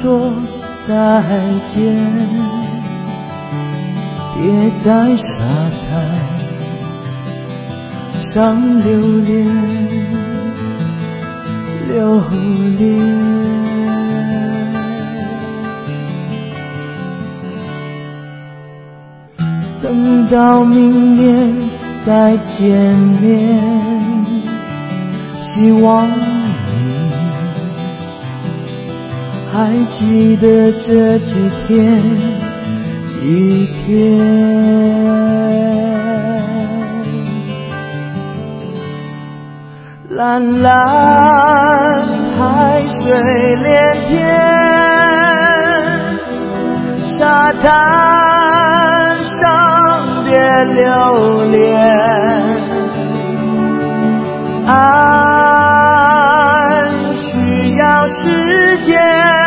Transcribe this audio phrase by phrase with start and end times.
[0.00, 0.32] 说
[0.78, 0.94] 再
[1.64, 1.96] 见，
[4.36, 5.34] 别在沙
[5.74, 5.82] 滩
[8.20, 9.44] 上留恋，
[11.88, 12.20] 留
[12.78, 12.78] 恋。
[19.82, 21.58] 等到明年
[21.96, 24.24] 再见面，
[25.36, 26.27] 希望。
[29.58, 32.00] 还记得这几天，
[33.08, 34.16] 几天，
[40.10, 42.06] 蓝蓝
[42.38, 43.12] 海水
[43.56, 44.16] 连天，
[47.02, 51.66] 沙滩上别留恋，
[54.66, 54.76] 爱
[57.16, 59.37] 需要时间。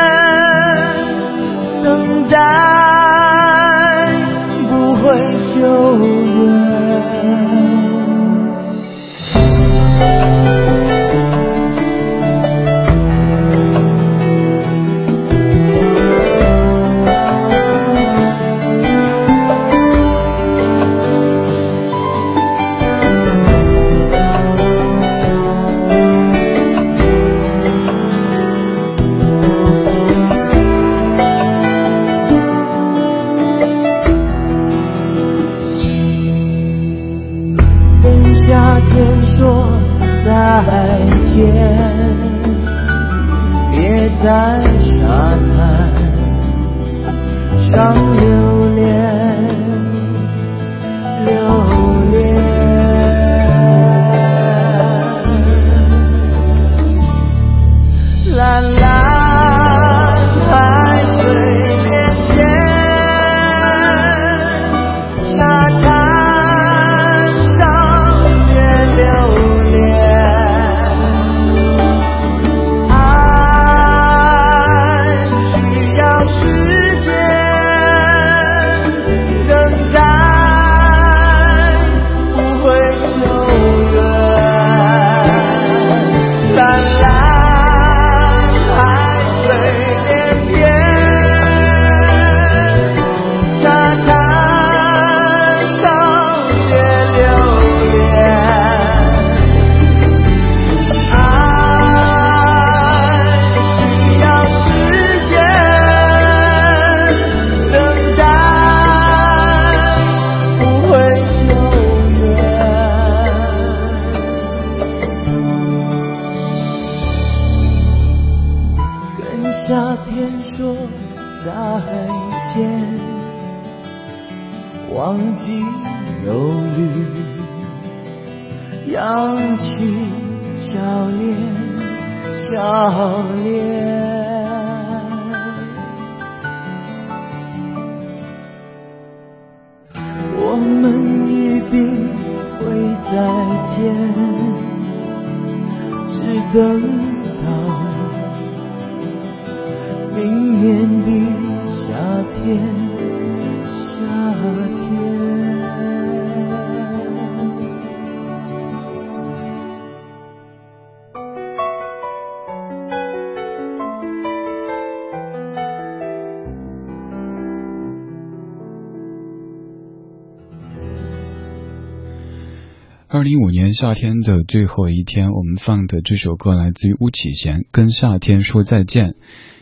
[173.74, 179.10] 夏天的最后一天，我们放的这首歌来自于巫启贤，《跟夏天说再见》。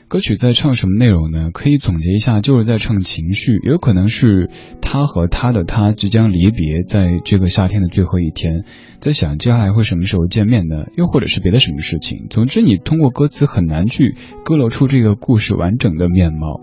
[0.08, 1.52] 歌曲在唱什么内容呢？
[1.54, 4.50] 可以总结一下，就是在唱情绪，有可能是
[4.82, 8.64] 他和他的他即将离别，在这个夏天的最后一天，
[9.00, 10.86] 在想接下来会什么时候见面呢？
[10.98, 12.26] 又或者是别的什么事情？
[12.32, 16.60] 总之，你通过歌词很难去勾勒出这个故事完整的面貌。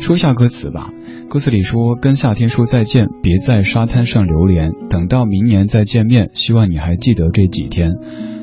[0.00, 0.92] 说下歌词吧。
[1.28, 7.92] 歌词里说：“跟夏天说再见，别在沙滩上流连，等到明年再见面，希望你还记得这几天。”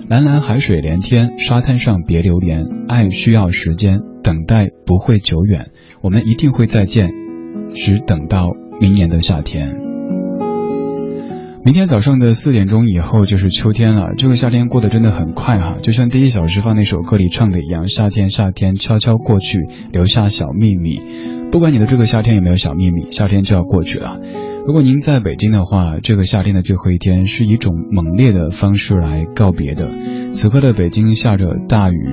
[0.10, 2.68] 蓝蓝海水连天，沙滩上别流连。
[2.90, 7.12] 爱需要时间，等待不会久远，我们一定会再见，
[7.74, 8.52] 只等到
[8.82, 9.81] 明年的夏天。
[11.64, 19.60] 明天早上的四点钟以后就是秋天了，这个夏天过得真的很快哈，就像第一小时放那首歌里唱的一样，夏天夏天悄悄过去，
[19.92, 21.00] 留下小秘密。
[21.52, 24.20] 不管你的这个夏天有没有小秘密，夏天就要过去了。
[24.66, 29.88] 如果您在北京的话，这个夏天的最后一天是一种猛烈的方式来告别的。
[30.32, 32.10] 此刻的北京下着大雨，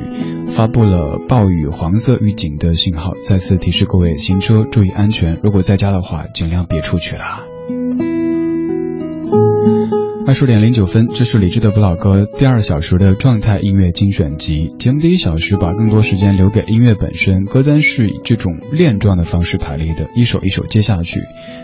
[0.49, 5.39] 发布了暴雨黄色预警的信号，再次提示各位行车注意安全。
[5.43, 7.48] 如果在家的话，尽量别出去了。
[10.28, 14.75] 二十点零九分，这是李志的不老歌第二小时的状态音乐精选集。
[14.78, 21.20] 节目第一小时把更多时间留给音乐本身，歌单是以这种链状的方式排列的，一首一首接下去。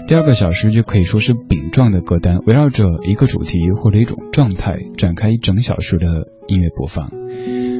[0.08, 6.06] 第二个小时就可以说是饼状的歌单，围绕着一个主题或者一种状态展开一整小时的
[6.49, 7.11] 音乐播放。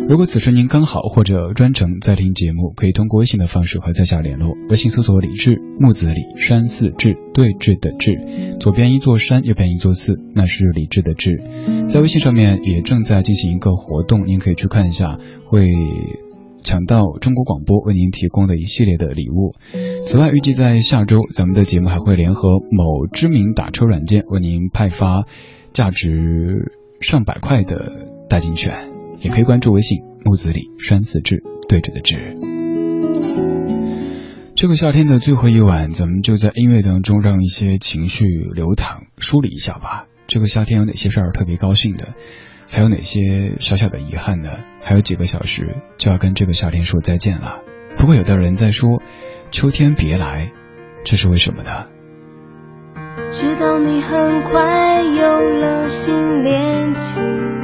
[0.07, 4.55] 如果此时您刚好或者专程在听节目，可以通过微信的方式和在下联络。
[4.69, 8.13] 微信搜索“李志木子李山寺志对峙的志”，
[8.61, 11.43] 左边一座山，右边一座寺，那是李志的志。
[11.89, 15.71] 在微信上面也正在进行一个活动，您可以去看一下，会
[16.63, 19.55] 抢到中国广播为您提供的一系列的礼物。
[20.05, 25.25] 此外，预计在下周，咱们的节目还会联合某知名打车软件为您派发
[25.73, 28.94] 价值上百块的代金券。
[29.25, 32.37] 也可以关注微信木子李山寺志对着的志。
[34.55, 40.05] 这个夏天的最后一晚，咱们就在音乐当中让一些情绪流淌，梳理一下吧。
[40.27, 42.15] 这个夏天有哪些事儿特别高兴的？
[42.69, 44.51] 还有哪些小小的遗憾呢？
[44.83, 47.63] 还有几个小时就要跟这个夏天说再见了。
[47.97, 49.01] 不过有的人在说，
[49.51, 50.53] 秋天别来，
[51.05, 51.87] 这是为什么呢？
[53.33, 57.64] 知道你很快有了新恋情。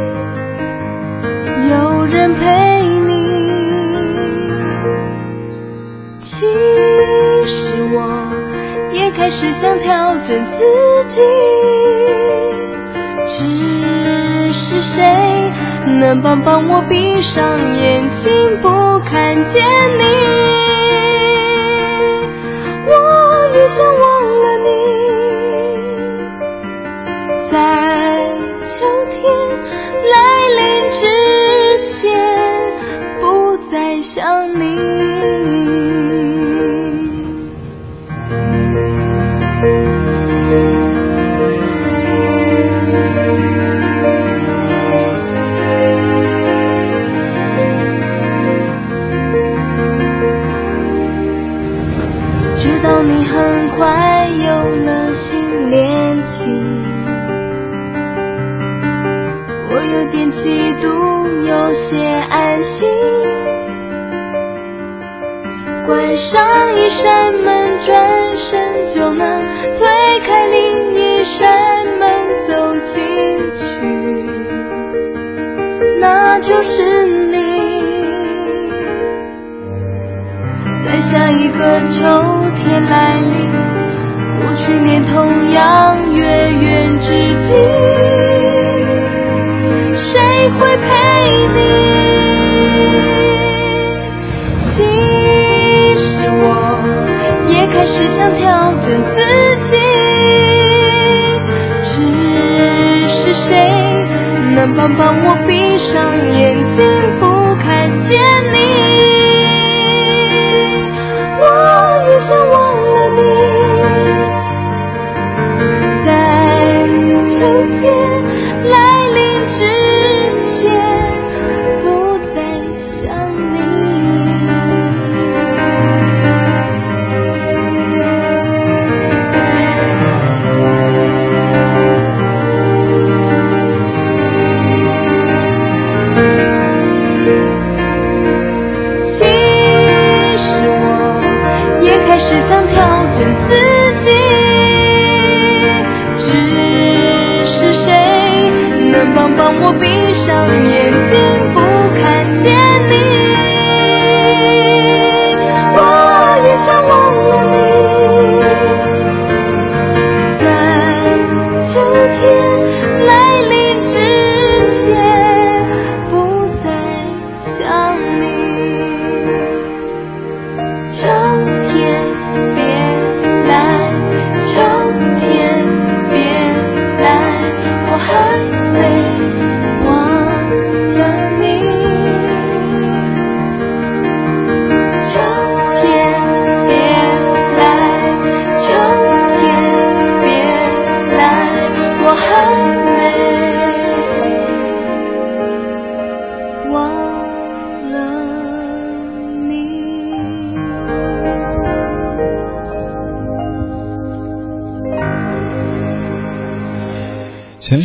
[2.11, 2.43] 人陪
[2.83, 3.09] 你，
[6.19, 6.45] 其
[7.45, 8.33] 实我
[8.93, 11.21] 也开始想调整自己，
[13.25, 15.05] 只是谁
[15.99, 18.67] 能帮帮我闭上眼睛不
[18.99, 19.63] 看见
[19.97, 20.70] 你？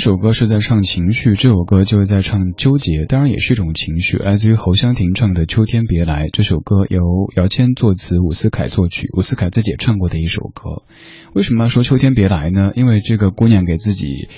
[0.06, 4.16] 首歌是在唱情绪，这首歌就是在唱纠结，当然也是一种情绪。
[4.18, 7.02] 来自于侯湘婷唱的《秋天别来》这首歌，由
[7.34, 10.84] 姚谦作词，伍思凯作曲，伍思凯自己也唱过的一首歌。
[11.34, 12.70] 为什么要说秋天别来呢？
[12.76, 14.28] 因为这个姑娘给自己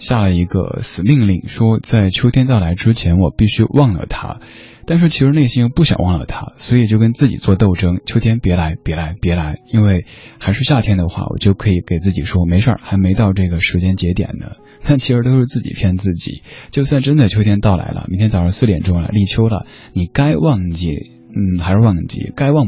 [0.00, 4.40] 下了一个死命令，说在秋天到来之前，我必须忘了他。
[4.86, 8.00] 但是其实内心又不想忘了他，所以就跟自己做斗争。
[8.06, 10.04] 秋天别来，别来，别来，因为
[10.40, 14.56] 还是夏天的话，我就可以给自己说没事儿，还没到这个时间节点呢。
[14.82, 16.42] 但其实都是自己骗自己。
[16.72, 20.90] 就算真的秋天到来了，明天早上四点钟了，立秋了，你该忘记，
[21.36, 22.66] 嗯，还是忘记；该忘，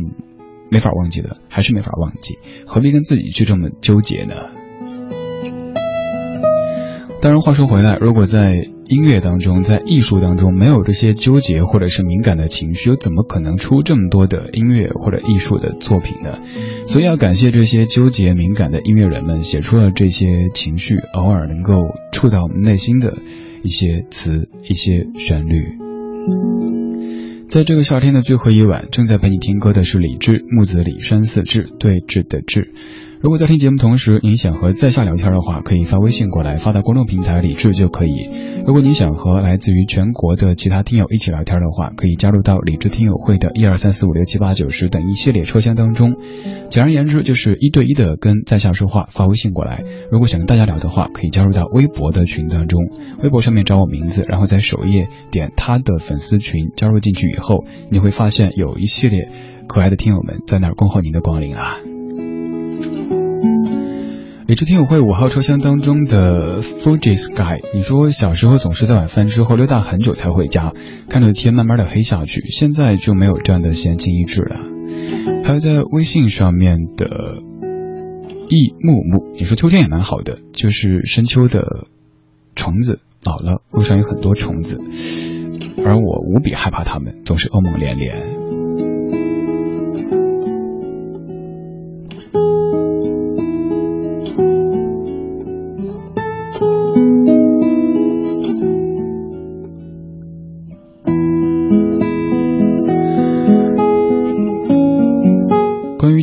[0.71, 2.37] 没法忘记的，还是没法忘记。
[2.67, 4.62] 何必跟自己去这么纠结呢？
[7.23, 16.41] 当然，话说回来，如果在音乐当中，在艺术当中没有这些纠结或者是敏感的情绪，又怎么可能出这么多的音乐或者艺术的作品呢？
[16.89, 23.15] 所以要感谢这些纠结敏感的音乐人们，写出了这些情绪，偶尔能够触到我们内心的
[23.63, 25.63] 一些词、一些旋律。
[27.47, 32.73] 在这个夏天的最后一晚，正在陪你听歌的是李志，木子李山寺志，对峙的志。
[33.23, 38.29] 如果在听节目同时，您想和在下聊天的话，可以发微信过来，发到公众平台李智就可以。
[38.67, 46.17] 如果您想和来自于全国的其他听友一起聊天的话，可以加入到李智听友会的一二三四五六七八九十等一系列车厢当中。
[46.69, 49.85] 简而言之，就是一对一的跟在下说话，发微信过来。
[50.11, 52.81] 如果想跟大家聊的话，可以加入到微博的群当中，
[53.23, 59.29] 微博上面找我名字，然后在首页点他的粉丝群，加入进去以后，你会发现有一系列
[59.69, 61.79] 可爱的听友们在那儿恭候您的光临啊。
[64.49, 70.73] 理智听友会五号车厢当中的 Fuji Sky，你说小时候总是在晚饭之后溜达很久才回家，
[71.09, 74.59] 看着天慢慢的黑下去，现在就没有这样的闲情逸致了。
[75.45, 77.07] 还有在微信上面的
[78.49, 81.87] 易木木，你说秋天也蛮好的，就是深秋的
[82.57, 84.81] 虫子老了，路上有很多虫子，
[85.85, 88.42] 而我无比害怕它们，总是噩梦连连。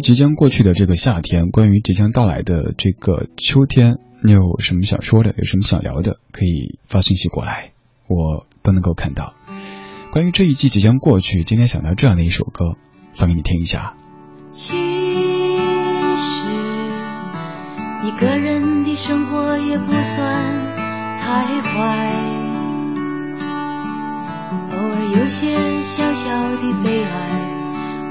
[0.10, 5.36] 即将过去的这个夏天，关于即将到来的这个秋天，你有什么想说的？
[5.38, 6.18] 有什么想聊的？
[6.32, 7.74] 可以发信息过来，
[8.08, 9.36] 我都能够看到。
[10.10, 12.76] 关于这一季即将过去，今天想到这样的一首歌，
[13.14, 13.98] 放给你听一下。
[14.52, 14.80] 其实
[18.04, 20.26] 一个人的生活也不算
[21.20, 22.10] 太坏，
[24.72, 27.59] 偶尔有些小小的悲哀。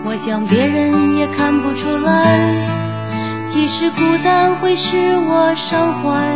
[0.04, 4.96] 我想别人也看不出来，即使孤单会使
[5.28, 6.32] 我伤怀，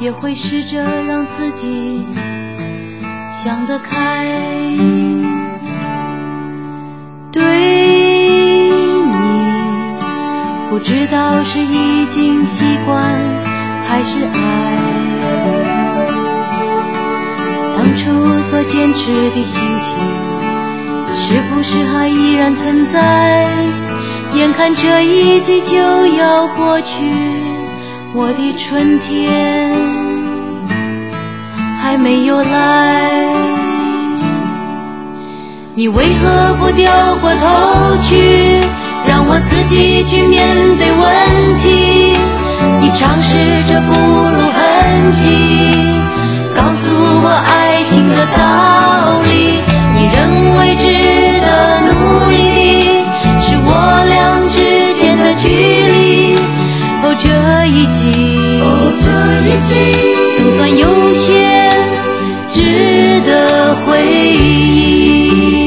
[0.00, 2.04] 也会试着让自己
[3.32, 4.26] 想得开。
[7.32, 9.52] 对你，
[10.70, 13.04] 不知道是已经习惯
[13.86, 14.76] 还是爱，
[17.76, 20.45] 当初所坚持的心情。
[21.16, 23.46] 是不是还依然存在？
[24.34, 27.10] 眼看这一季就要过去，
[28.14, 29.72] 我的春天
[31.80, 33.32] 还没有来。
[35.74, 38.58] 你为何不掉过头去，
[39.06, 42.12] 让我自己去面对问题？
[42.80, 45.24] 你尝试着不露痕迹，
[46.54, 46.92] 告诉
[47.22, 49.75] 我爱情的道理。
[49.96, 50.84] 你认为值
[51.40, 53.70] 得努力的是我
[54.06, 54.54] 俩之
[55.00, 56.36] 间的距离？
[57.02, 57.26] 哦，这
[57.66, 58.02] 一季，
[60.36, 60.84] 总算有
[61.14, 61.24] 些
[62.50, 63.66] 值得。
[63.86, 65.65] 回忆。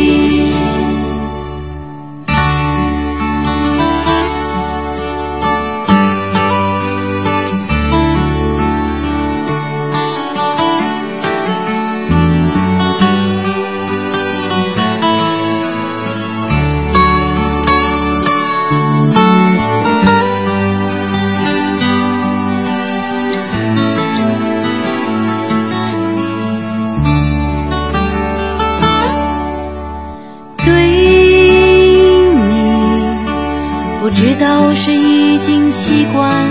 [34.39, 36.48] 道是已经习惯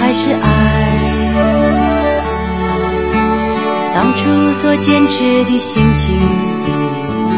[0.00, 0.40] 还是爱。
[3.94, 6.18] 当初所坚持的心情，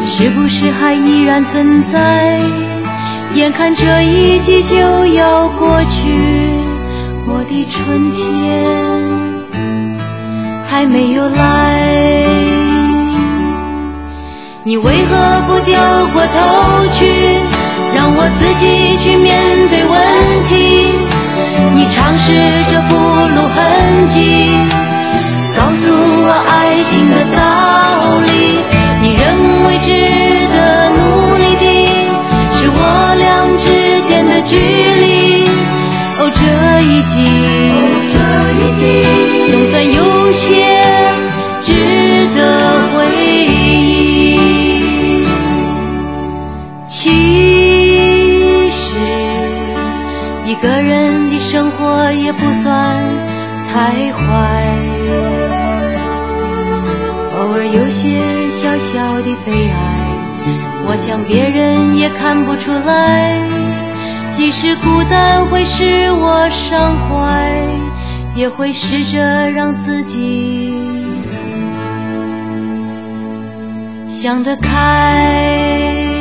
[0.05, 2.39] 是不是还依然存在？
[3.35, 6.09] 眼看这一季就要过去，
[7.27, 8.63] 我的春天
[10.67, 11.73] 还没有来。
[14.63, 17.39] 你为何不掉过头去，
[17.95, 19.31] 让我自己去面
[19.69, 19.93] 对问
[20.43, 20.51] 题？
[21.75, 22.33] 你尝试
[22.69, 24.17] 着不露痕迹，
[25.55, 27.39] 告诉我爱情的道
[28.21, 28.61] 理。
[29.01, 29.23] 你认
[29.65, 29.91] 为值
[30.53, 31.65] 得努力的，
[32.53, 32.77] 是我
[33.17, 33.21] 俩
[33.57, 35.43] 之间的距离。
[36.19, 36.41] 哦，这
[36.81, 37.13] 一季，
[38.11, 38.15] 这
[38.59, 38.81] 一季，
[39.49, 40.65] 总算有些
[41.61, 41.73] 值
[42.35, 42.72] 得
[50.63, 52.97] 一个人的生活也不算
[53.69, 54.77] 太坏，
[57.37, 58.17] 偶尔有些
[58.49, 59.97] 小小的悲哀，
[60.87, 63.45] 我想别人也看不出来。
[64.31, 67.51] 即使孤单会使我伤怀，
[68.33, 70.73] 也会试着让自己
[74.07, 76.12] 想得开。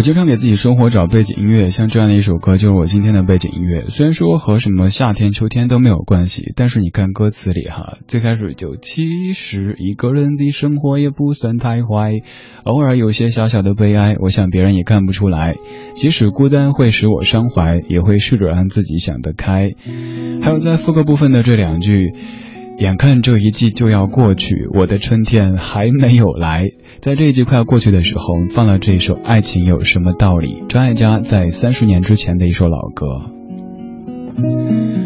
[0.00, 3.84] 我经常给自己生活找背景音乐，像这样的一首歌就是我今天的背景音乐。
[3.88, 12.12] 虽然说和什么夏天、秋天都没有关系，但是你看歌词里哈，最开始就其实一个人的生活也不算太坏，
[12.64, 15.56] 偶尔有些小小的悲哀，我想别人也看不出来。
[15.92, 19.68] 即使孤单会使我伤怀，也会试着让自己想得开。
[20.40, 22.14] 还有在副歌部分的这两句。
[22.80, 26.64] 眼看这一季就要过去，我的春天还没有来。
[27.00, 33.06] 在这一季快要过去的时候，放了这一首《爱情有什么道理》，张艾嘉在三十年之前的一首老歌。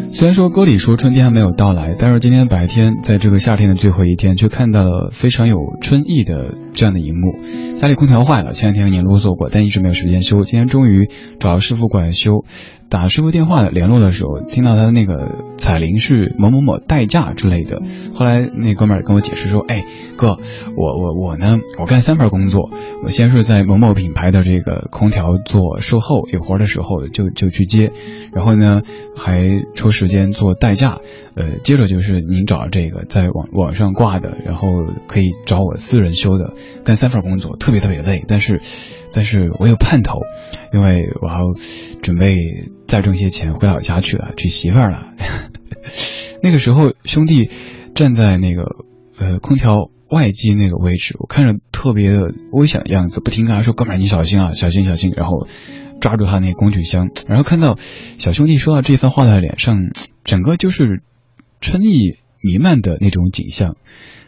[0.09, 7.75] 虽然说歌里说春天还没有到来，但是今天白天在这个夏天的最后一天，却看到了非常有春意的这样的一幕。
[7.75, 10.43] 家里空调坏了，前两天您啰嗦过，但一直没有时间修。
[10.43, 11.09] 今天终于
[11.41, 12.45] 找师傅过来修。
[12.87, 17.81] 打师傅电话联络的时候，听到他的那个彩铃是某某某代驾之类的。
[18.13, 20.37] 后来那哥们儿跟我解释说：“哎，哥，
[20.77, 22.69] 我我我呢，我干三份工作。
[23.03, 27.91] 我先是在某某品牌的这个空调做售后，有活的时候就就去接，
[28.33, 28.81] 然后呢
[29.17, 30.99] 还抽时间做代驾。
[31.35, 34.69] 呃，接着就是您找这个在网网上挂的，然后
[35.07, 36.53] 可以找我私人修的，
[36.85, 38.61] 干三份工作，特别特别累，但是。”
[39.15, 40.19] 但是我有盼头，
[40.73, 41.39] 因为我要
[42.01, 42.35] 准备
[42.85, 45.13] 再挣些钱回老家去了，娶媳妇儿了。
[46.43, 47.49] 那个时候，兄弟
[47.95, 48.65] 站在那个
[49.17, 55.47] 呃空调外机那个位置，我看着特别的危险的样子，不停跟他说：“哥们儿，你小心啊，小心小心。”然后
[56.01, 57.79] 抓住他那工具箱，然后看到
[58.19, 59.77] 小兄弟说到这番话的脸上，
[60.25, 61.01] 整个就是
[61.61, 63.77] 春意弥漫的那种景象。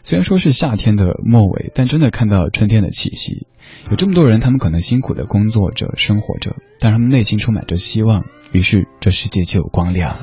[0.02, 3.46] 虽然说是夏天的末尾，但真的看到春天的气息。
[3.90, 10.16] 有这么多人，他们可能辛苦的工作着、生活着，但他们内心充满着希望，于是这世界就有光亮。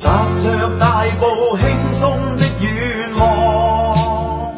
[0.00, 4.54] 踏着大步轻松的愿望，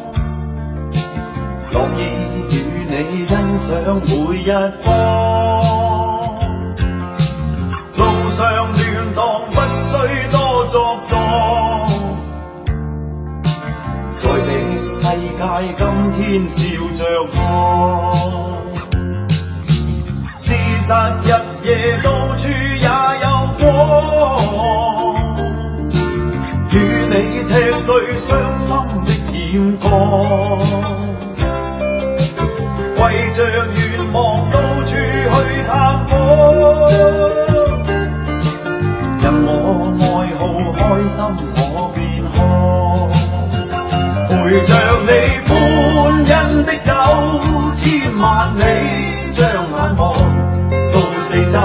[1.71, 2.01] 乐意
[2.49, 2.55] 与
[2.89, 4.45] 你欣赏每一
[4.85, 5.42] 方。
[15.77, 16.61] 今天笑
[16.93, 17.01] 着
[17.33, 17.37] 我。
[20.37, 20.47] 事
[20.79, 20.91] 实
[21.23, 21.25] 日
[21.63, 21.69] 夜
[22.03, 22.87] 到处也
[23.21, 23.25] 有
[23.59, 23.63] 光，
[26.71, 26.73] 与
[27.09, 27.13] 你
[27.47, 29.87] 踢碎伤心的眼光，
[32.97, 33.73] 为着愿
[34.11, 34.19] 望
[34.51, 34.93] 到处去
[35.65, 35.71] 探
[36.07, 36.11] 访，
[39.21, 39.49] 任我
[39.97, 40.05] 爱
[40.37, 40.41] 好
[40.73, 41.15] 开心
[41.55, 41.97] 我便
[42.33, 42.35] 看，
[44.27, 44.31] 陪
[44.65, 44.69] 着
[48.23, 48.61] 万里
[49.31, 50.15] 將眼望
[50.93, 51.59] 到四周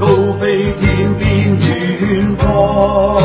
[0.00, 0.08] 高
[0.40, 3.20] 飞天边远过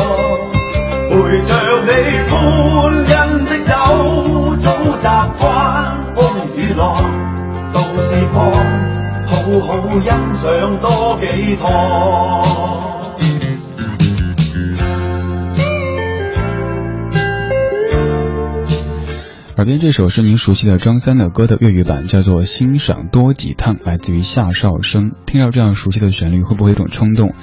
[1.10, 1.90] 陪着你
[2.30, 5.08] 欢欣的走早习
[5.40, 6.94] 惯风雨浪
[7.72, 8.52] 到四方
[9.26, 9.34] 好
[9.66, 12.93] 好欣赏多几趟。
[19.56, 25.12] 耳边这首是您熟悉的张三的歌的粤语版，叫做《欣赏多几趟》，来自于夏少生。
[25.26, 27.34] 听到这样熟悉的旋律，会不会有种冲动，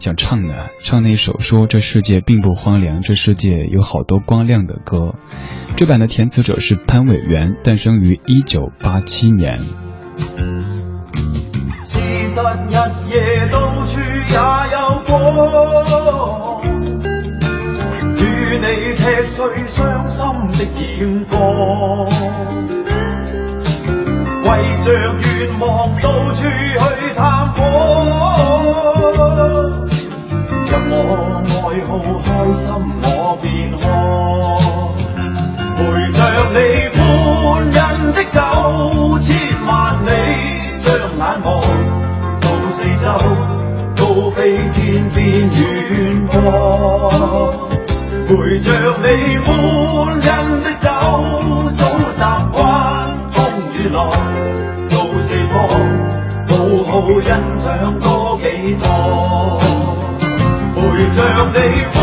[0.00, 0.52] 想唱呢？
[0.82, 5.14] 唱那首说这世界并不荒凉，这世界有好多光亮的歌。
[5.76, 9.60] 这版的填词者是潘伟元，诞生于一九八七年。
[11.84, 12.74] 事实日
[13.14, 14.34] 夜到处也
[14.72, 15.36] 有光，
[19.00, 21.38] 踢碎伤心的眼光，
[24.44, 24.48] 为
[24.80, 26.44] 着愿望到处去
[27.16, 27.58] 探访，
[30.66, 30.94] 任我
[31.62, 31.90] 爱好
[32.26, 32.62] 开心
[33.02, 33.08] 我
[33.40, 33.48] 便
[33.80, 33.82] 看，
[35.76, 35.80] 陪
[36.12, 36.18] 着
[36.52, 36.58] 你
[36.94, 37.00] 欢
[37.72, 37.80] 欣
[38.12, 38.38] 的走
[39.18, 39.28] 千
[39.66, 39.68] 万
[40.02, 40.08] 里，
[40.78, 41.48] 将眼望
[42.38, 43.08] 到四周，
[43.96, 44.38] 高飞
[44.74, 45.58] 天边远
[46.26, 47.69] 播。
[48.30, 48.70] 陪着
[49.02, 49.50] 你欢
[50.22, 50.30] 欣
[50.62, 50.88] 的走，
[51.74, 51.82] 早
[52.14, 53.36] 习惯风
[53.74, 53.98] 雨浪，
[54.88, 55.58] 到四方，
[56.46, 56.54] 好
[56.86, 58.44] 好欣赏多几
[58.76, 58.86] 趟。
[60.76, 60.78] 陪
[61.10, 61.18] 着
[61.54, 61.58] 你
[61.90, 61.98] 欢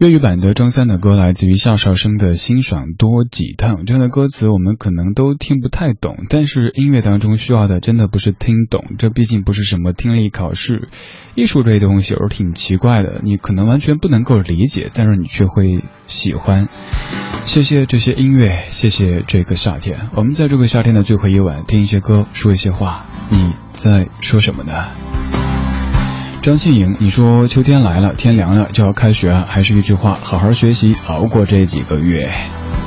[0.00, 10.88] 粤语版的张三的歌来自于夏少生的《欣赏多几趟》，这样的歌词我们可能都听不太懂，但是音乐当中需要的真的不是听懂，这毕竟不是什么听力考试。
[11.34, 16.68] 艺术这东西有时候挺奇怪的，你可能完全不能够理解，但是你却会喜欢。
[17.44, 20.08] 谢谢这些音乐，谢谢这个夏天。
[20.16, 25.49] 我们在这个夏天的最后一晚听一些歌，说一些话，你在说什么呢？
[26.42, 32.30] 张庆颖，你说秋天来了，天凉了，就要开学了，还是一句话，好好学习，熬过这几个月。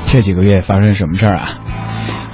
[0.08, 1.60] 这几个月发生什么事儿啊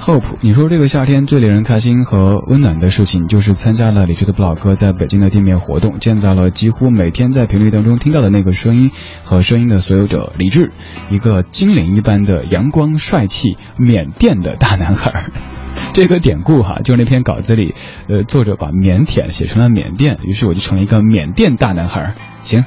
[0.01, 8.89] ？Hope，你说这个夏天最令人开心和温暖的事情，就是参加了李志的不老哥在北京的店面活动，见到了几乎每天在频率当中听到的那个声音
[9.23, 10.71] 和声音的所有者李志，
[11.11, 15.25] 一个精灵一般的阳光帅气缅甸的大男孩。
[15.93, 17.75] 这个典故哈，就是那篇稿子里，
[18.09, 22.15] 呃，作者把腼腆写成了缅甸，于是我就成了一个缅甸大男孩。
[22.39, 22.65] 行，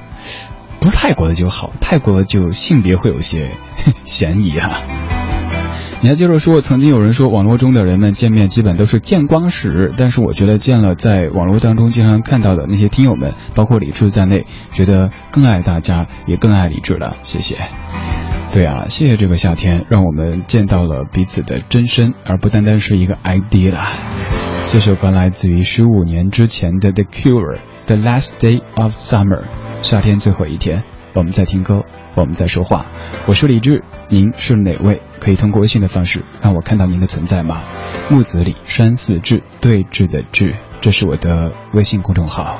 [0.79, 3.51] 不是泰国的就好，泰国就性别会有些
[4.05, 4.83] 嫌疑啊。
[6.05, 17.17] 你还接着说，曾经有人说网络中的人们见面基本都是见光死，但是我觉得见了在网络当中经常看到的那些听友们，包括李志在内，觉得更爱大家，也更爱李志了。
[17.23, 17.57] 谢谢。
[18.53, 23.81] 对啊，谢谢这个夏天，让我们见到了彼此的真身，而不单单是一个 ID 了。
[24.69, 29.41] 这首歌来自于十五年之前的 The Cure，《The Last Day of Summer》，
[29.81, 30.85] 夏天最后一天。
[31.15, 31.85] 我们在听歌，
[32.17, 32.87] 我们在说话。
[33.29, 35.01] 我是李志，您是哪位？
[35.21, 37.63] 可以通过微信的方式让我看到您的存在吗？
[38.11, 42.59] 木子李山寺志，对峙的志，这是我的微信公众号。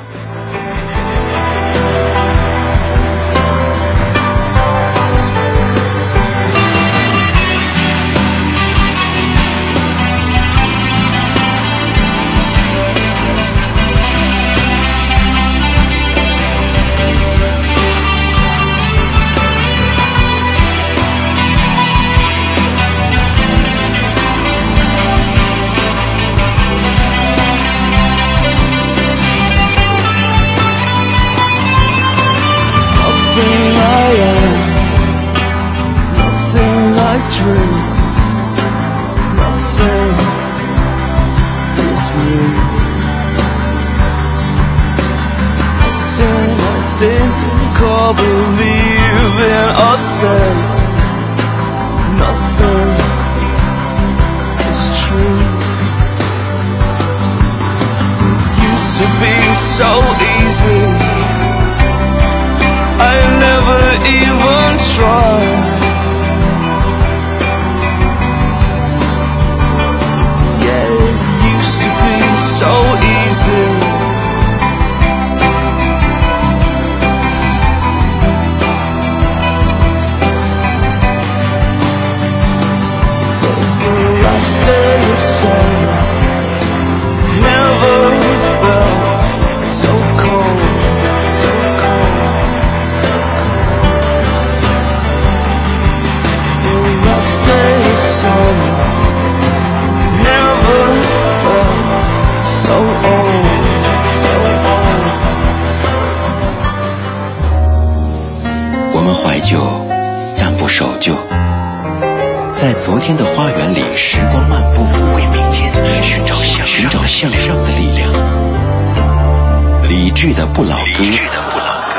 [120.55, 121.03] 不老歌，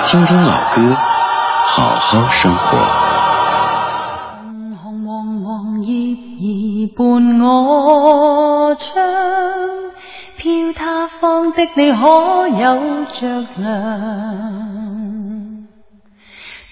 [0.06, 0.96] 听听老歌，
[1.66, 2.78] 好好生活。
[4.40, 9.04] 红红黄黄叶儿伴我窗，
[10.38, 13.66] 飘他方的你可有着凉？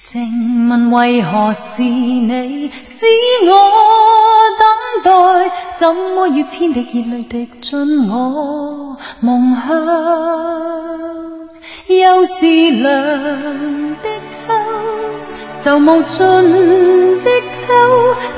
[0.01, 3.05] 静问为何是你使
[3.45, 3.53] 我
[4.59, 4.67] 等
[5.03, 5.11] 待？
[5.77, 9.75] 怎么要千滴热泪滴进我梦乡？
[11.89, 12.93] 又是凉
[14.03, 14.53] 的秋，
[15.49, 16.25] 愁无尽
[17.23, 17.73] 的秋，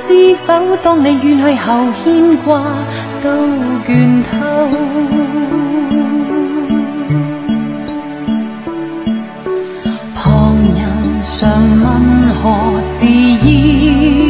[0.02, 2.62] 知否当你远去后，牵挂
[3.22, 3.30] 都
[3.86, 4.28] 倦透。
[10.14, 10.24] 旁
[10.74, 11.32] 人常
[11.82, 11.84] 问
[12.34, 14.25] 何时要？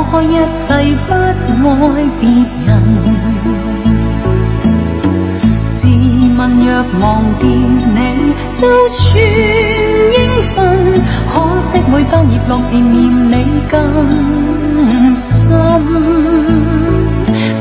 [0.00, 0.96] 怎么可一世
[1.60, 2.24] 不爱别
[2.64, 2.68] 人？
[5.68, 5.76] 自
[6.38, 6.66] 问若
[7.00, 7.04] 忘
[7.38, 7.98] 掉你
[8.58, 10.18] 都算应
[10.54, 10.56] 份，
[11.28, 12.96] 可惜每当叶落便念
[13.30, 13.34] 你
[13.68, 15.50] 更深，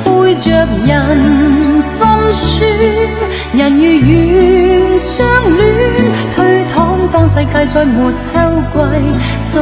[0.05, 0.47] 背着
[0.85, 2.61] 人心酸，
[3.53, 5.59] 人如愿相恋。
[7.11, 8.17] 当世界再没秋
[8.71, 8.77] 季
[9.45, 9.59] 再说，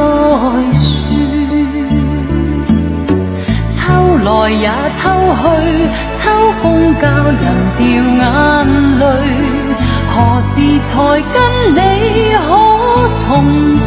[4.18, 5.02] 秋来也秋
[5.36, 5.42] 去，
[6.18, 6.20] 秋
[6.60, 7.42] 风教人
[7.76, 8.26] 掉眼
[8.98, 9.04] 泪。
[10.08, 10.50] 何时
[10.80, 10.90] 才
[11.32, 11.36] 跟
[11.74, 11.78] 你
[12.34, 12.48] 可
[13.14, 13.24] 重
[13.78, 13.86] 聚？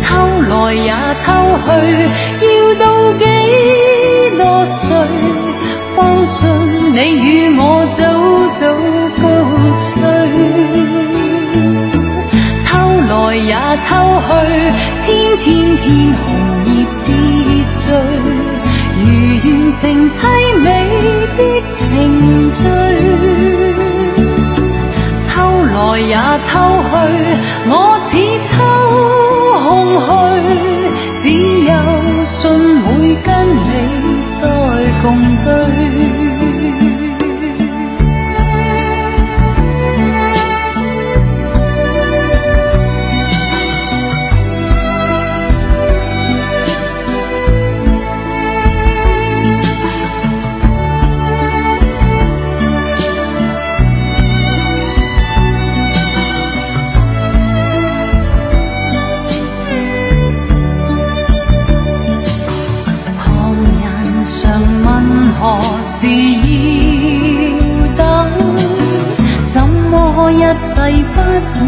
[0.00, 0.06] 秋
[0.48, 1.26] 来也秋
[1.66, 1.68] 去，
[2.46, 2.46] 要
[2.80, 2.84] 到
[3.18, 3.20] 几
[4.38, 4.86] 多岁，
[5.94, 6.48] 方信
[6.94, 7.26] 你与
[7.58, 7.60] 我
[7.92, 8.00] 早
[8.54, 8.64] 早
[9.20, 9.24] 告
[9.82, 9.92] 吹？
[13.08, 13.54] 来也
[13.86, 13.88] 秋
[14.26, 14.28] 去，
[15.02, 15.06] 千
[15.38, 15.44] 千
[15.76, 15.86] 片
[16.16, 16.24] 红
[19.46, 20.18] 完成凄
[20.58, 20.66] 美
[21.36, 21.78] 的情
[22.52, 22.58] 序。
[25.20, 25.26] 秋
[25.66, 26.14] 来也
[26.46, 26.50] 秋
[26.82, 26.94] 去，
[27.68, 28.10] 我似
[28.48, 28.52] 秋
[29.62, 29.66] 空
[30.02, 30.08] 虚，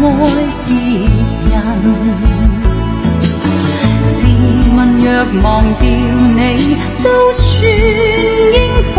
[0.01, 0.07] 爱
[0.65, 0.69] 别
[1.51, 1.55] 人，
[4.07, 4.15] 自
[4.75, 5.05] 问若
[5.43, 5.47] 忘
[5.79, 5.83] 掉
[6.35, 6.39] 你
[7.03, 7.43] 都算
[8.53, 8.57] 应
[8.93, 8.97] 份，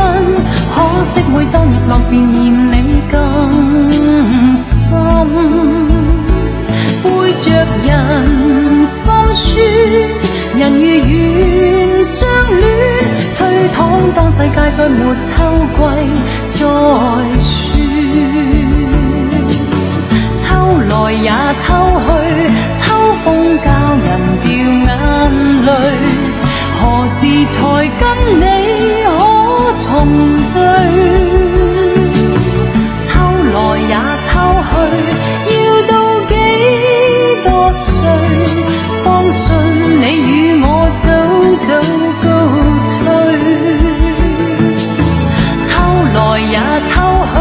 [0.75, 2.39] 可惜每当日落便嫌
[2.71, 2.75] 你
[3.11, 3.15] 更
[4.57, 4.91] 深，
[7.03, 7.07] 背
[7.41, 7.47] 着
[7.83, 7.89] 人
[8.85, 9.01] 心
[9.33, 9.57] 酸，
[10.59, 12.29] 人如愿相
[12.61, 12.63] 恋，
[13.39, 13.39] 推
[13.75, 13.79] 搪
[14.15, 15.33] 当世界再没秋
[15.77, 15.81] 季
[16.51, 16.69] 再说，
[21.11, 21.27] 来也
[21.59, 21.67] 秋
[21.99, 22.07] 去，
[22.79, 22.87] 秋
[23.25, 24.89] 风教人掉眼
[25.67, 25.69] 泪。
[26.79, 27.59] 何时才
[27.99, 28.03] 跟
[28.39, 28.45] 你
[29.05, 29.11] 可
[29.75, 29.89] 重
[30.45, 30.55] 聚？
[33.01, 33.11] 秋
[33.53, 33.57] 来
[33.89, 34.31] 也秋
[34.71, 34.73] 去，
[35.57, 35.93] 要到
[36.29, 36.33] 几
[37.45, 37.99] 多岁，
[39.03, 39.43] 方信
[40.01, 40.31] 你与
[40.63, 40.67] 我
[40.99, 41.07] 早
[41.67, 41.69] 早
[42.23, 42.27] 告
[42.87, 42.95] 吹？
[45.67, 45.69] 秋
[46.15, 46.55] 来也
[46.87, 46.95] 秋
[47.35, 47.37] 去，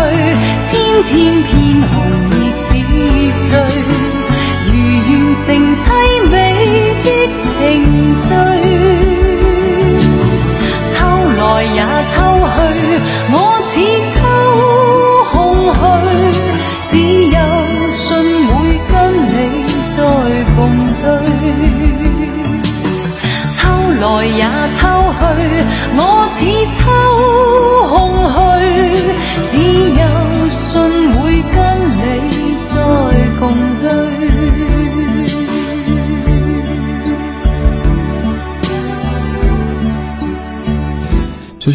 [0.71, 1.53] 千千片
[1.87, 1.93] 红
[5.49, 7.09] 成凄美的
[7.41, 8.29] 情醉，
[10.93, 10.99] 秋。
[11.39, 11.81] 来也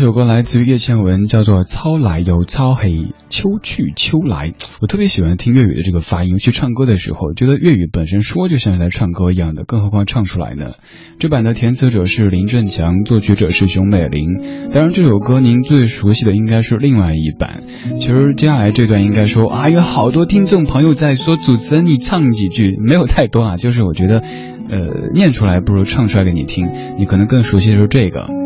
[0.05, 4.51] 首歌来自于叶倩文，叫做《操来又操黑，秋去秋来》。
[4.83, 10.73] 我特别喜欢听粤语的这个发音，去唱歌的时候，觉得粤语本身说就像是在唱歌一样的，更何况唱出来呢？
[11.19, 14.43] 这版的填词者是林振强，作曲者是熊美玲。
[14.75, 17.63] 当然，这首歌您最熟悉的应该是另外一版。
[17.99, 28.44] 其实接下来这段应该说啊，有好多听众朋友在说主持人你唱几句，没有太多啊，就是我觉得，呃，念出来不如唱出来给你听，你可能更熟悉的是这个。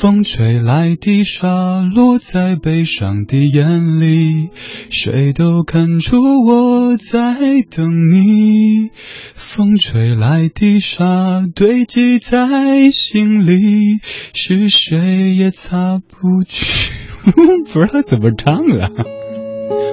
[0.00, 4.50] 风吹来的沙落在悲伤的眼里，
[4.90, 7.34] 谁都看出我在
[7.68, 8.90] 等你。
[9.34, 13.98] 风吹来的沙堆积在心里，
[14.34, 16.92] 是谁也擦不去。
[17.72, 18.90] 不知道怎么唱了。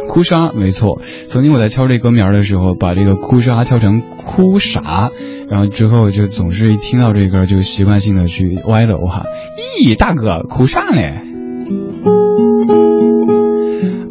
[0.08, 1.02] 哭砂，没错。
[1.28, 5.12] 曾经我在敲这歌名的时候，把这个哭砂敲成哭啥，
[5.50, 9.24] 然后之后就总是一听到这歌就习惯性的去歪楼哈。
[9.82, 11.22] 咦，大哥，哭啥嘞？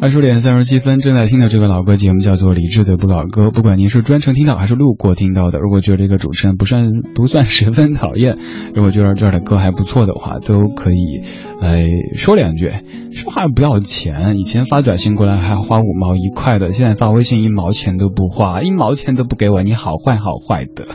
[0.01, 3.47] 二十点三十七分，正在听的这个老歌节目叫做《理智的不老歌》。
[3.51, 8.37] 不管您是专程听到还是路过听到的，如果觉得这个主持人不算不算十分讨厌，
[8.75, 11.23] 如果觉得这儿的歌还不错的话，都可以
[11.61, 12.71] 来说两句。
[13.11, 20.87] 说话不要钱，以前发短信过来还要花五毛一块的，现在发微信一毛钱都不花，一毛钱都不给我，你好坏好坏的。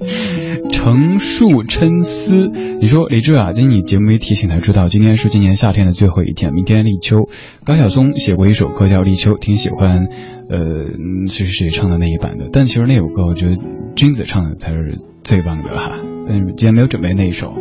[0.84, 7.26] 成树琛丝，你说李志啊，今天你节目一提醒才知道，今天是今年夏天的最后一天，明天立秋。
[7.64, 10.08] 高晓松写过一首歌叫《立秋》，挺喜欢，
[10.50, 12.50] 呃，是谁唱的那一版的？
[12.52, 13.56] 但其实那首歌，我觉得
[13.96, 15.92] 君子唱的才是最棒的哈。
[16.28, 17.54] 但是今天没有准备那一首。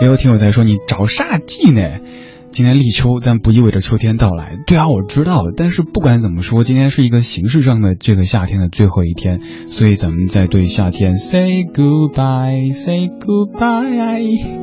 [0.00, 1.82] 也有听友在说，你找啥记呢？
[2.52, 4.58] 今天立秋，但不意味着秋天到来。
[4.66, 5.46] 对啊，我知道。
[5.56, 14.60] 但是不管怎么说，今天是一个形式上的这个夏天的最后一天，所以咱们在对夏天 say goodbye，say goodbye。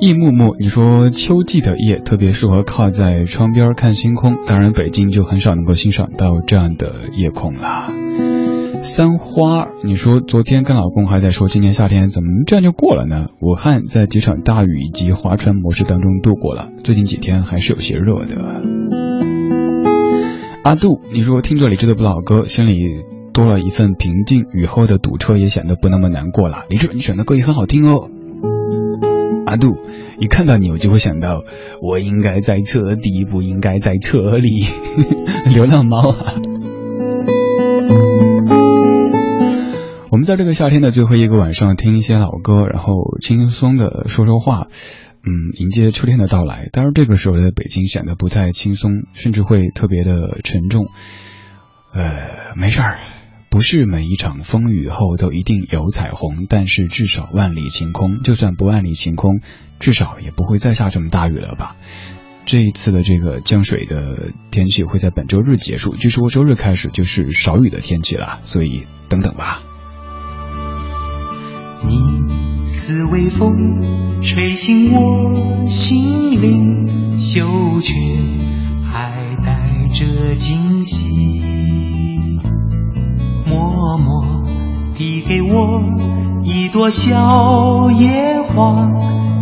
[0.00, 7.92] 夜幕幕，你说秋季的夜特别适合靠在窗边看星空，当然北京就很少能够欣赏到这样的夜空了。
[8.80, 13.26] 三花，你说昨天跟老公还在说今年夏天怎么这样就过了呢？
[13.40, 18.36] 武汉在几场大雨以及划船模式当中度过了，最近几天还是有些热的。
[20.62, 22.78] 阿杜，你说听着李志的不老歌，心里
[23.32, 26.64] 多了一份平静，雨后的堵车也显得不那么难过了。
[26.70, 28.08] 李志，你选的歌也很好听哦。
[29.46, 29.76] 阿杜，
[30.20, 31.42] 一看到你我就会想到，
[31.82, 34.64] 我应该在车底，不应该在车里。
[35.52, 36.34] 流浪猫啊。
[40.18, 44.66] 我们在这个夏天的最后一个晚上听一些老歌，然后轻松的说说话，
[45.22, 46.68] 嗯，迎接秋天的到来。
[46.72, 50.88] 当然，这个时候的北京显得不太轻松，甚至会特别的沉重。
[51.94, 52.98] 呃，没事儿，
[53.48, 58.20] 不是每一场风雨后都一定有彩虹，但是至少万里晴空。
[58.24, 59.38] 就算不万里晴空，
[59.78, 61.76] 至少也不会再下这么大雨了吧？
[62.44, 69.62] 这一次的这个降水的天气会在本周日结束，据说周日开始就是少雨的天气了，所以等等吧。
[71.84, 73.50] 你似微风，
[74.20, 77.46] 吹醒我心灵，嗅
[77.80, 77.94] 觉
[78.84, 82.30] 还带着惊喜。
[83.46, 84.44] 默默
[84.94, 85.80] 递给我
[86.42, 88.74] 一朵小野花，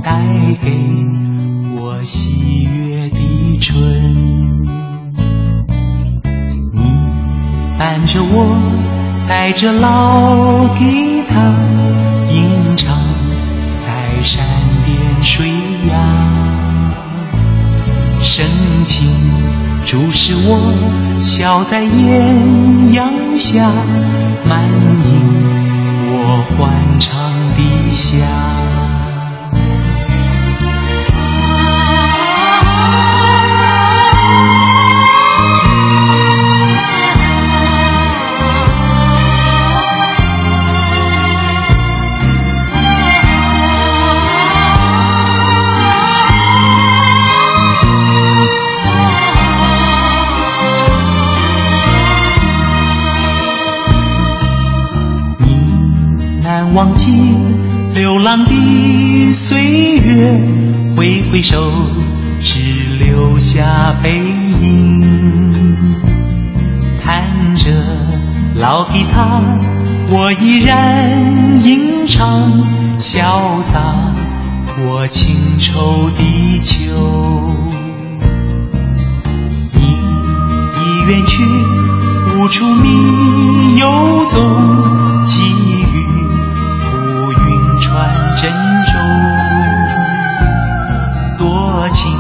[0.03, 0.25] 带
[0.63, 0.71] 给
[1.81, 3.75] 我喜悦的春。
[6.73, 6.81] 你
[7.79, 11.96] 伴着我，带着老吉他。
[15.27, 15.49] 水
[15.91, 16.29] 呀，
[18.21, 18.47] 深
[18.85, 19.11] 情
[19.85, 23.69] 注视我，笑在艳阳下，
[24.45, 24.63] 满
[25.05, 25.27] 盈
[26.09, 27.91] 我欢畅的
[56.75, 57.35] 忘记
[57.95, 60.45] 流浪的岁月，
[60.97, 61.59] 挥挥手，
[62.39, 62.61] 只
[62.99, 65.03] 留下背影。
[67.03, 67.71] 弹着
[68.55, 69.43] 老吉他，
[70.11, 72.53] 我依然吟唱，
[72.99, 74.15] 潇洒
[74.77, 76.93] 过情愁的秋。
[79.73, 79.81] 你
[80.75, 81.43] 已远去，
[82.37, 84.43] 无处觅游踪，
[88.37, 88.53] 珍
[88.85, 89.01] 重
[91.39, 92.13] 多情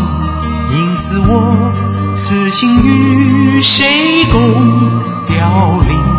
[0.72, 4.42] 应似我此心与谁共
[5.26, 6.15] 凋零？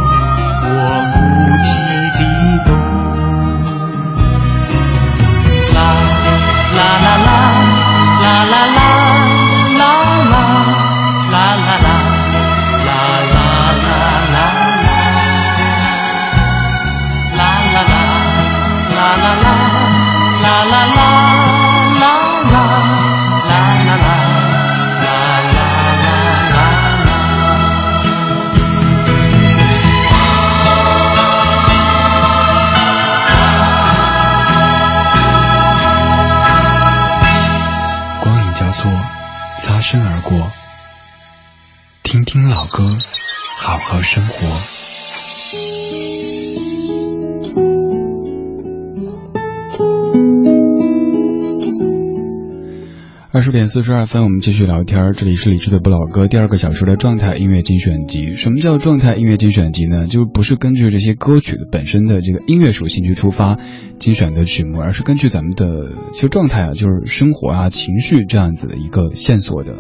[53.38, 55.14] 二十点四十二分，我们继续聊天。
[55.16, 58.34] 这里是李智的不老歌第二个小时的状态音乐精选集。
[58.34, 60.08] 什么叫状态音乐精选集呢？
[60.08, 63.60] 就是不是根据这些歌曲的本身的这个音乐属性去出发
[64.00, 69.76] 精选的曲目，而是根据咱们的其实状态啊，就是生活啊、情绪这样子的一个线索的。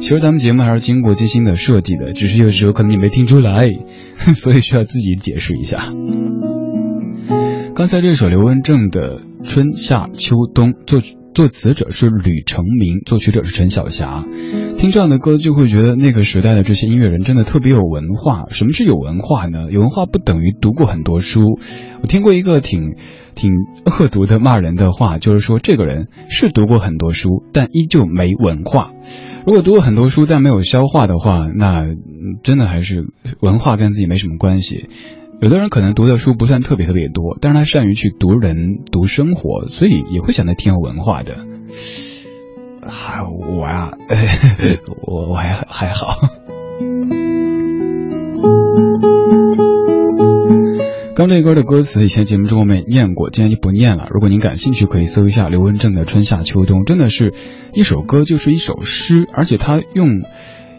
[0.00, 3.68] 其实咱们节目还是经过精心的设计的，只是有时候可能你没听出来，
[4.34, 5.92] 所以需要自己解释一下。
[7.74, 11.18] 刚才这首刘文正的《春夏秋冬》作曲。
[11.34, 14.24] 作词者是吕成明，作曲者是陈小霞。
[14.76, 18.44] 听这样的歌，就会觉得那个时代的这些音乐人真的特别有文化。
[18.50, 19.68] 什么是有文化呢？
[19.70, 21.58] 有文化不等于读过很多书。
[22.02, 22.96] 我听过一个挺
[23.34, 23.50] 挺
[23.86, 28.92] 恶毒的骂人的话，就是说这个人是读过很多书，但依旧没文化。
[29.46, 31.86] 如果读过很多书但没有消化的话，那
[32.42, 33.06] 真的还是
[33.40, 34.88] 文化跟自己没什么关系。
[35.42, 41.34] 有的人可能读的书不算特别特别多，但是他善于去读人、读生活，所以也会显得挺有文化的。
[42.80, 43.90] 还我呀，
[45.02, 46.16] 我我还还好。
[51.16, 54.06] 刚这歌的歌词以前节目中我们也念过，今天就不念了。
[54.10, 57.34] 如果您感兴趣，可以搜一下刘文正的《春夏秋冬》，真的是
[57.74, 60.22] 一首歌就是一首诗，而且他用。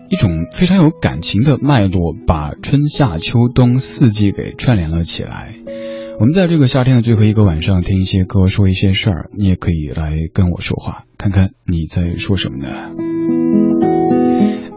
[0.09, 5.53] 一种非常有感情的脉络，把春夏秋冬四季给串联了起来。
[6.19, 12.67] 我们在这个夏天的最后一个晚上，听一些歌，说一些事儿，你也可以来跟我说话，看看你在说什么呢？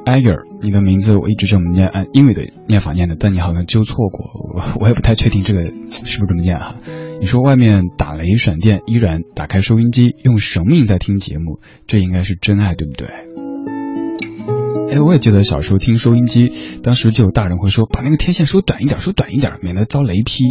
[0.06, 6.76] 艾尔，你的名字我一直这么念，按英语的念法念的，但你好像纠错过，我我也不太确定这个是不是这么念哈。
[7.20, 13.08] 你说外面打雷闪电，依然打开收音机，用生命在听节目，这应该是真爱，对不对？
[14.90, 20.44] 哎，我也记得小时候听收音机，当时就有大人会说，把那个天线收短一点，收短一点，免得遭雷劈。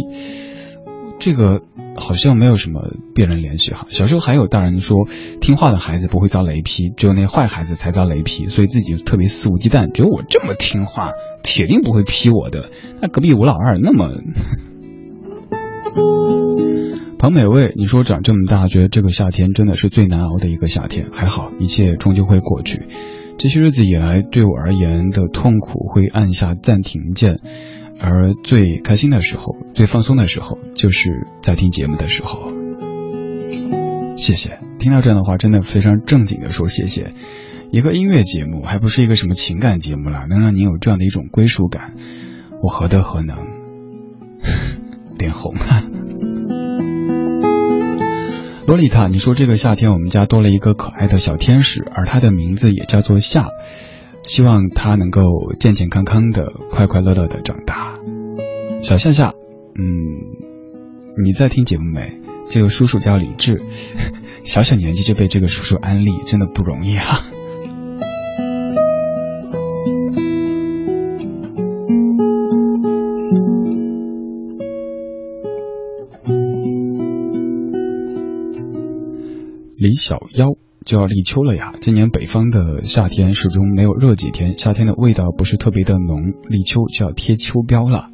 [1.18, 1.62] 这个
[1.96, 3.86] 好像没有什么辨认联系哈。
[3.88, 5.08] 小时候还有大人说，
[5.40, 11.12] 听话的孩子不会遭雷劈，只有那坏孩子才遭雷劈，所以自己就特别肆无忌惮，觉得我这么听话，
[11.42, 12.70] 铁定不会劈我的。
[13.00, 14.10] 那隔壁吴老二那么，
[17.18, 22.82] 庞美味，你说长这么大，觉得这个夏天真的是最难熬的一个夏天，还好一切终究会过去。
[23.38, 27.40] 这些日子以来，对我而言的痛苦会按下暂停键，
[28.00, 32.50] 而最开心的时候、最放松的时候，就是在听节目的时候。
[34.16, 37.12] 谢谢，听到这样的话，真的非常正经的说谢谢。
[37.70, 41.94] 一个音乐节目，还不是一个什么情感节目啦，能让您有这样的一种归属感，
[42.62, 43.36] 我何德何能？
[45.18, 46.05] 脸红了。
[48.66, 53.50] 洛丽塔，你说这个夏天我们家多了一个可爱的小天使，而它的名字也叫做夏，
[54.24, 55.22] 希望它能够
[55.60, 57.94] 健健康康的、快快乐乐的长大。
[58.80, 59.34] 小夏夏，
[59.78, 59.84] 嗯，
[61.24, 62.20] 你在听节目没？
[62.48, 63.62] 这个叔叔叫李志，
[64.42, 67.24] 小小年纪就被这个叔叔安利，真的不容易啊。
[79.86, 80.46] 李小妖
[80.84, 81.72] 就要立秋了呀！
[81.80, 88.10] 今年北方的夏天始终没有热几天，夏天的味道不是特别的浓，立秋就要贴秋膘了。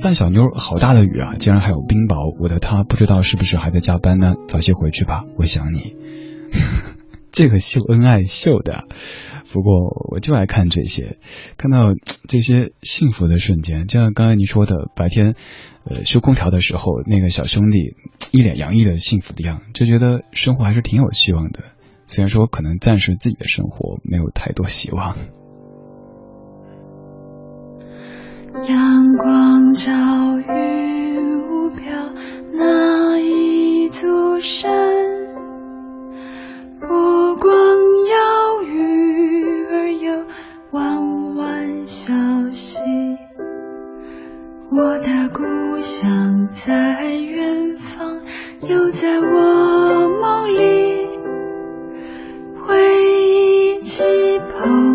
[0.00, 1.36] 范小妞，好大的雨啊！
[1.38, 4.34] 竟然还有冰雹，我的他不知道是不是还在加班呢？
[4.48, 5.94] 早些回去吧，我想你。
[7.30, 8.88] 这个秀恩爱秀的，
[9.54, 11.16] 不过我就爱看这些，
[11.56, 11.94] 看到
[12.28, 15.36] 这些幸福的瞬间，就像刚才你说的，白天。
[15.86, 17.94] 呃，修空调的时候，那个小兄弟
[18.32, 21.60] 一脸洋溢的幸福的样，就觉得生活还是挺有希望的。
[22.06, 25.14] 虽然说可能暂时自己的生活没有太多希望。
[28.66, 29.92] 阳光照
[30.38, 32.14] 云雾飘，
[32.54, 34.72] 那一座山，
[44.76, 48.20] 我的故乡在远方
[48.60, 51.06] 又在我梦里
[52.60, 52.74] 回
[53.30, 54.02] 忆起
[54.50, 54.93] 跑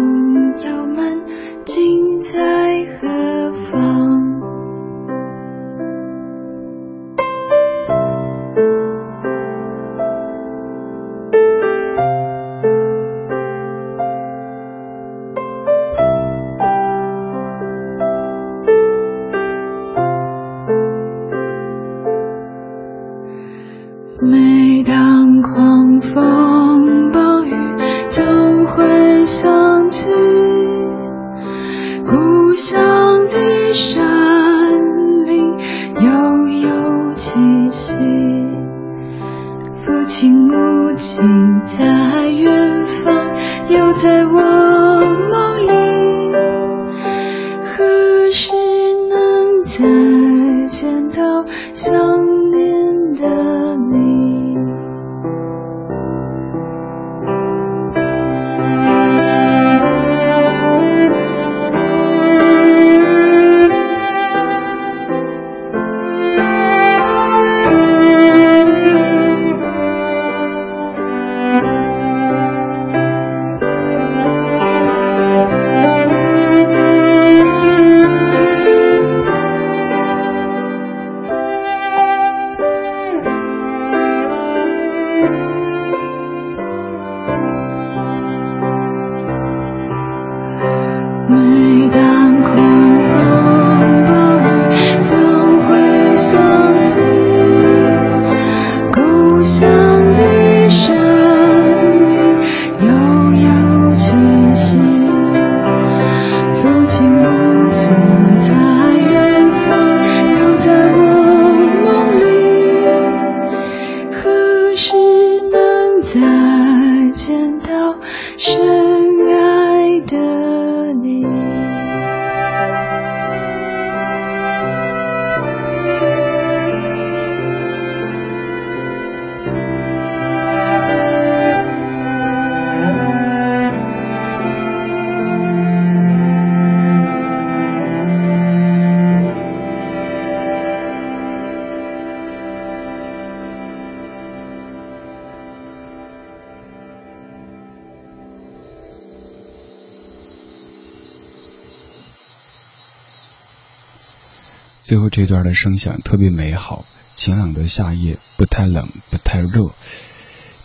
[155.10, 156.86] 这段的声响特别美好，
[157.16, 159.72] 晴朗的夏夜，不太冷，不太热，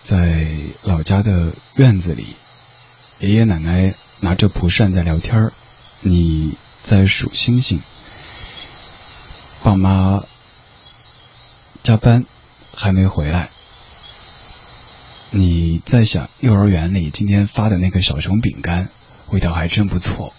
[0.02, 0.46] 在
[0.82, 2.26] 老家的院子里，
[3.18, 5.50] 爷爷奶奶拿着蒲扇在聊天，
[6.00, 7.80] 你在数星星，
[9.62, 10.22] 爸妈
[11.82, 12.24] 加班
[12.74, 13.48] 还没回来，
[15.30, 18.88] 你在想幼儿园里今天发的那个小熊饼干，
[19.30, 20.34] 味道还真不错。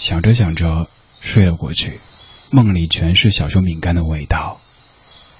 [0.00, 0.88] 想着想着
[1.20, 2.00] 睡了过去，
[2.50, 4.58] 梦里全是小熊饼干的味道。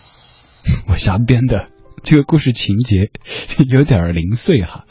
[0.87, 1.71] 我瞎编的，
[2.03, 3.11] 这个故事情节
[3.71, 4.85] 有点零碎哈。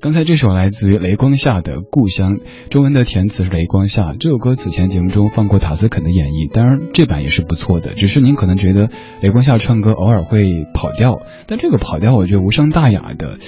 [0.00, 2.34] 刚才这首来自于雷光下的《故乡》，
[2.68, 4.14] 中文的填词是雷光下。
[4.18, 7.94] 这首歌此前节目中放过塔斯肯的演绎，当然这版也是不错的。
[7.94, 8.90] 只是您可能觉得
[9.22, 13.38] 雷光下唱歌偶尔会跑调，但这个跑调我觉得无伤大雅的。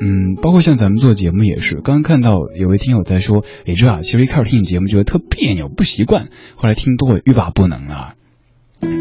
[0.00, 8.14] 嗯，包括像咱们做节目也是，刚刚看到有位听友在说，李志啊，其实一开始听你节目觉得特别扭，不习惯，后来听多了欲罢不能了。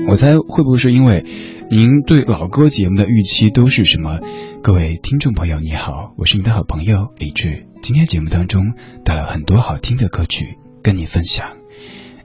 [0.08, 1.26] 我猜会不会是因为
[1.70, 4.20] 您对老歌节目的预期都是什么？
[4.62, 7.66] 各位听众朋友，你好，我是你的好朋友李志。
[7.82, 8.74] 今天节目当中
[9.04, 11.58] 带来很多好听的歌曲跟你分享，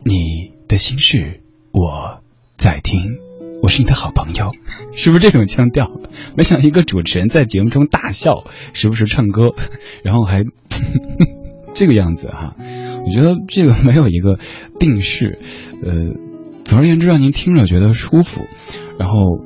[0.04, 1.40] 你的心事
[1.72, 2.22] 我
[2.56, 3.18] 在听。
[3.60, 4.52] 我是你的好朋友，
[4.94, 5.90] 是不是这种腔调？
[6.36, 9.54] 没想到一个主持人在节目中大笑，时不时唱歌，
[10.04, 10.44] 然后还
[11.74, 12.54] 这个样子哈。
[13.04, 14.38] 我觉得这个没有一个
[14.78, 15.40] 定式，
[15.82, 15.92] 呃，
[16.68, 18.42] 总而言之让您听着觉得舒服，
[18.98, 19.40] 然后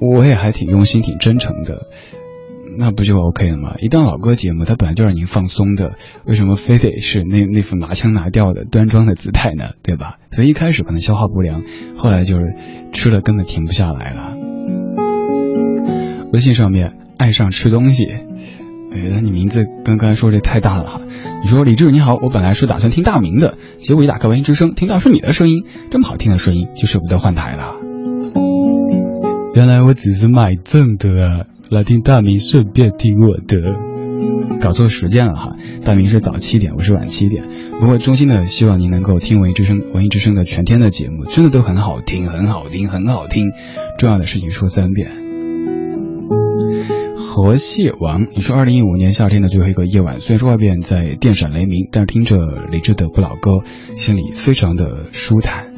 [0.00, 1.88] 我也还挺用心、挺真诚的。
[2.78, 3.74] 那不就 OK 了吗？
[3.80, 9.72] 一档老歌节目，它本来就让您放松的，为什么非得是那那副拿腔拿调的端庄的姿态呢？
[9.82, 10.16] 对吧？
[10.30, 11.62] 所以一开始可能消化不良，
[11.98, 12.54] 后来就是
[12.94, 14.34] 吃了根本停不下来了。
[16.32, 18.06] 微信上面爱上吃东西，
[18.96, 21.00] 哎，那你名字刚刚说这太大了哈。
[21.42, 27.76] 你说李志你好，我本来是打算听大明的，结果一打开文艺之声，听到是你的声音，这么好听的声音，就舍不得换台了。
[29.54, 31.46] 原来我只是买赠的啊。
[31.68, 33.56] 来听大明，顺便听我的。
[34.60, 37.42] 搞错时间了哈，大明是早七点，我是晚七点。
[37.80, 43.46] 不过衷心的希望您能够听文艺之声、文艺之声的全天的节目，真的都很好听，很好听，很好听。
[43.98, 45.25] 重要的事情说三遍。
[47.36, 52.38] 河蟹王，你说二零一五年夏天的最后一个夜晚，虽然说外边在电闪雷鸣，但是听着
[52.72, 53.60] 李志的不老歌，
[53.94, 55.74] 心里非常的舒坦。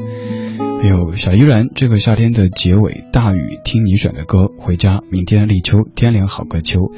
[0.80, 6.92] 还有小依然，这个夏天的结尾，大雨，听你选的歌，回家，明天立秋，天凉好个秋。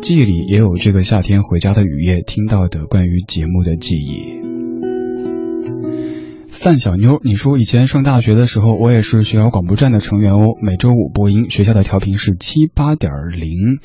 [0.00, 4.55] 记忆里也有这个夏天回家的雨夜，听到的关于节目的记忆。
[6.56, 13.76] 范小妞，你说以前上大学的时候，我也是学校广播站的成员哦，每周五播音，学校的调频是七八点零。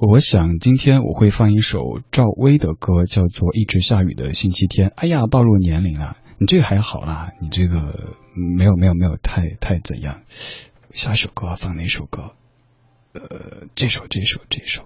[0.00, 1.80] 我想今天我会放一首
[2.12, 4.88] 赵薇的歌，叫做《一直下雨的星期天》。
[4.94, 8.16] 哎呀，暴露年龄了，你这个还好啦，你这个
[8.56, 10.20] 没有没有没有太太怎样。
[10.92, 12.30] 下首歌放哪首歌？
[13.12, 14.84] 呃，这首这首这首。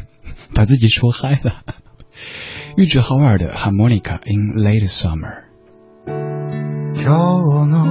[0.54, 1.62] 把自己说嗨了。
[2.76, 5.44] 玉置浩二的《Harmonica in Late Summer》。
[7.08, 7.88] 今日の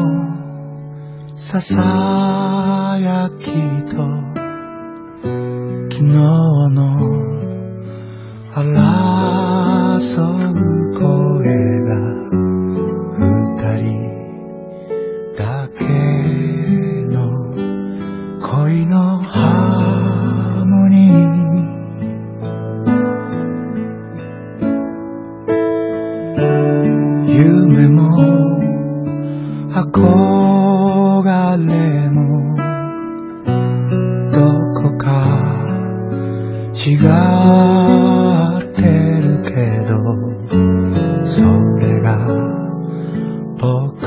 [1.36, 3.46] ささやき
[3.86, 3.98] と
[5.90, 6.78] 昨日の
[8.52, 8.62] 争
[10.52, 11.02] う声
[11.82, 11.90] が
[13.18, 13.26] 二
[13.82, 13.90] 人
[15.36, 15.82] だけ
[17.08, 17.18] の
[18.40, 21.26] 恋のハーモニー。
[27.34, 28.47] 夢も
[29.98, 31.24] 憧
[31.66, 32.56] れも
[34.32, 34.38] ど
[34.80, 35.06] こか
[36.74, 38.82] 違って
[39.22, 39.50] るけ
[39.88, 39.90] ど
[41.26, 41.46] そ
[41.80, 42.08] れが
[43.58, 43.98] 僕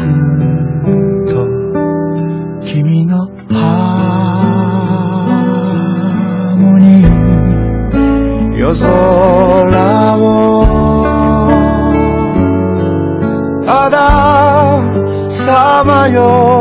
[1.27, 1.31] と
[2.65, 7.09] 君のハーモニー。
[8.57, 9.90] 夜空
[16.01, 16.60] 하여.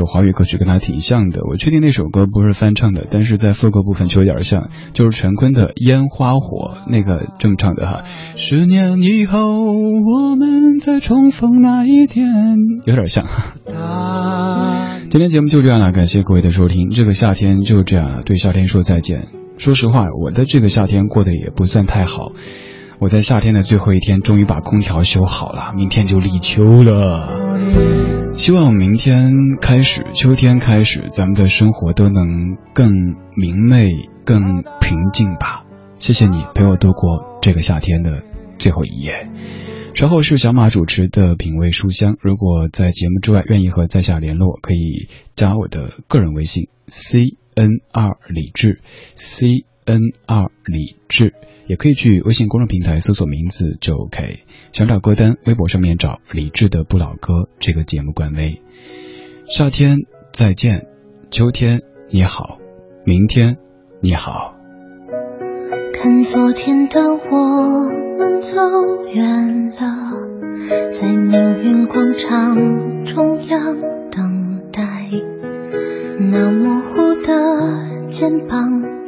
[0.00, 1.42] 首华语歌曲跟它挺像的？
[1.46, 8.04] 我确定那首歌不是翻唱的，但是在副歌部分就有点像，就是陈坤的《烟花火》那个这么唱的哈。
[8.34, 12.24] 十年以后我们再重逢那一天，
[12.86, 13.26] 有点像。
[15.10, 16.88] 今天节目就这样了，感谢各位的收听。
[16.88, 19.28] 这个夏天就这样了，对夏天说再见。
[19.58, 22.32] 说实话，我的这个夏天过得也不算太好。
[23.00, 27.48] 我在夏天的最后一天，终于把空调修好了，明天就立秋了。
[28.34, 32.90] 希望明天开始，秋天开始，咱们的生活都能更
[33.34, 33.88] 明媚、
[34.26, 35.64] 更平静吧。
[35.94, 38.22] 谢谢你陪我度过这个夏天的
[38.58, 39.30] 最后一夜。
[39.94, 42.16] 稍后是小马主持的品味书香。
[42.20, 48.82] 如果在节目之外愿意和在下联络，可以加我的个人微信 c n 二李志
[49.16, 51.34] c n 二李志，
[51.66, 54.40] 也可以去微信公众平台搜索名字就 OK。
[54.72, 58.62] 想找歌单，微博上面找李志的不老歌这个节目官微。
[59.48, 59.98] 夏天
[60.32, 60.86] 再见，
[61.30, 62.58] 秋天你好，
[63.04, 63.56] 明天
[64.00, 64.54] 你好。
[65.92, 68.56] 看昨天的我们走
[69.12, 73.60] 远了，在命运广场中央
[74.10, 75.10] 等待。
[76.18, 78.82] 那模糊的肩膀，